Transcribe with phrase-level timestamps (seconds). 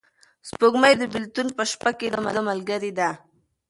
[0.49, 3.09] سپوږمۍ د بېلتون په شپه کې د ده ملګرې ده.